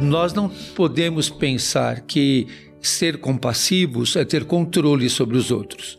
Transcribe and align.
Nós 0.00 0.34
não 0.34 0.50
podemos 0.74 1.30
pensar 1.30 2.02
que 2.02 2.46
ser 2.80 3.16
compassivos 3.16 4.14
é 4.14 4.24
ter 4.24 4.44
controle 4.44 5.08
sobre 5.08 5.38
os 5.38 5.50
outros. 5.50 5.98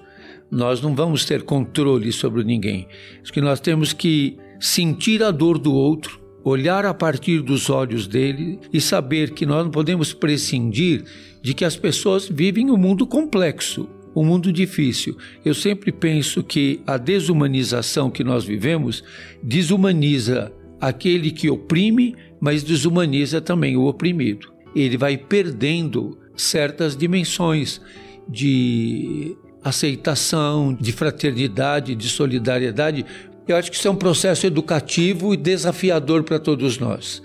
Nós 0.52 0.82
não 0.82 0.96
vamos 0.96 1.26
ter 1.26 1.42
controle 1.42 2.12
sobre 2.12 2.44
ninguém. 2.44 2.88
Acho 3.22 3.34
que 3.34 3.42
nós 3.42 3.60
temos 3.60 3.94
que 3.94 4.38
sentir 4.60 5.24
a 5.24 5.32
dor 5.32 5.58
do 5.58 5.74
outro, 5.74 6.22
olhar 6.44 6.86
a 6.86 6.94
partir 6.94 7.42
dos 7.42 7.72
olhos 7.72 8.08
dele 8.08 8.60
e 8.72 8.80
saber 8.80 9.32
que 9.32 9.46
nós 9.46 9.66
não 9.66 9.72
podemos 9.72 10.14
prescindir 10.14 11.04
de 11.42 11.56
que 11.56 11.66
as 11.66 11.76
pessoas 11.76 12.30
vivem 12.30 12.70
um 12.70 12.78
mundo 12.78 13.06
complexo, 13.06 13.90
um 14.16 14.24
mundo 14.24 14.54
difícil. 14.54 15.18
Eu 15.44 15.56
sempre 15.56 15.92
penso 15.92 16.44
que 16.44 16.82
a 16.86 16.98
desumanização 16.98 18.12
que 18.12 18.24
nós 18.24 18.46
vivemos 18.46 19.04
desumaniza 19.42 20.54
aquele 20.80 21.32
que 21.32 21.50
oprime, 21.50 22.16
mas 22.40 22.64
desumaniza 22.64 23.42
também 23.42 23.76
o 23.76 23.86
oprimido. 23.86 24.52
Ele 24.76 24.98
vai 24.98 25.18
perdendo 25.18 26.18
certas 26.36 26.96
dimensões 26.96 27.82
de 28.30 29.36
aceitação, 29.64 30.74
de 30.74 30.92
fraternidade, 30.92 31.96
de 31.96 32.10
solidariedade. 32.10 33.06
Eu 33.48 33.56
acho 33.56 33.72
que 33.72 33.78
isso 33.78 33.88
é 33.88 33.92
um 33.92 33.96
processo 33.96 34.46
educativo 34.46 35.34
e 35.34 35.38
desafiador 35.38 36.24
para 36.24 36.40
todos 36.40 36.78
nós. 36.78 37.22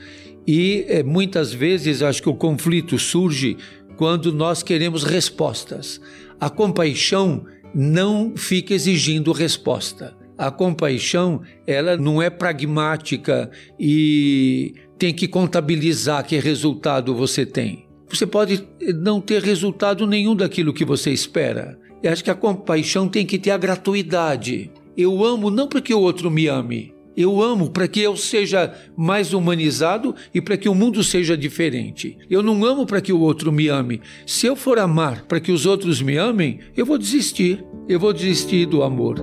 E 0.46 0.84
é, 0.88 1.02
muitas 1.02 1.52
vezes 1.52 2.02
acho 2.02 2.22
que 2.22 2.28
o 2.28 2.34
conflito 2.34 2.98
surge 2.98 3.56
quando 3.96 4.32
nós 4.32 4.62
queremos 4.62 5.04
respostas. 5.04 6.00
A 6.40 6.50
compaixão 6.50 7.44
não 7.74 8.32
fica 8.36 8.74
exigindo 8.74 9.30
resposta. 9.32 10.16
A 10.36 10.50
compaixão, 10.50 11.42
ela 11.66 11.96
não 11.96 12.20
é 12.20 12.30
pragmática 12.30 13.50
e 13.78 14.74
tem 14.98 15.12
que 15.12 15.28
contabilizar 15.28 16.24
que 16.24 16.38
resultado 16.38 17.14
você 17.14 17.44
tem. 17.44 17.86
Você 18.08 18.26
pode 18.26 18.66
não 18.96 19.20
ter 19.20 19.42
resultado 19.42 20.06
nenhum 20.06 20.36
daquilo 20.36 20.72
que 20.72 20.84
você 20.84 21.10
espera. 21.10 21.78
Eu 22.02 22.12
acho 22.12 22.22
que 22.22 22.30
a 22.30 22.34
compaixão 22.34 23.08
tem 23.08 23.24
que 23.24 23.38
ter 23.38 23.50
a 23.52 23.58
gratuidade. 23.58 24.70
Eu 24.96 25.24
amo 25.24 25.50
não 25.50 25.66
para 25.66 25.80
que 25.80 25.94
o 25.94 26.00
outro 26.00 26.30
me 26.30 26.46
ame. 26.46 26.92
Eu 27.16 27.42
amo 27.42 27.70
para 27.70 27.86
que 27.86 28.00
eu 28.00 28.16
seja 28.16 28.74
mais 28.96 29.32
humanizado 29.32 30.14
e 30.32 30.40
para 30.40 30.56
que 30.56 30.68
o 30.68 30.74
mundo 30.74 31.04
seja 31.04 31.36
diferente. 31.36 32.16
Eu 32.28 32.42
não 32.42 32.64
amo 32.64 32.86
para 32.86 33.00
que 33.00 33.12
o 33.12 33.20
outro 33.20 33.52
me 33.52 33.68
ame. 33.68 34.00
Se 34.26 34.46
eu 34.46 34.56
for 34.56 34.78
amar 34.78 35.24
para 35.26 35.40
que 35.40 35.52
os 35.52 35.66
outros 35.66 36.00
me 36.00 36.16
amem, 36.16 36.60
eu 36.76 36.86
vou 36.86 36.98
desistir. 36.98 37.64
Eu 37.88 38.00
vou 38.00 38.12
desistir 38.12 38.66
do 38.66 38.82
amor. 38.82 39.22